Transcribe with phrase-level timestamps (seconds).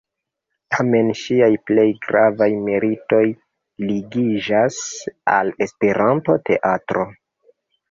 [0.75, 3.21] Tamen ŝiaj plej gravaj meritoj
[3.91, 4.81] ligiĝas
[5.37, 7.09] al Esperanto-teatro.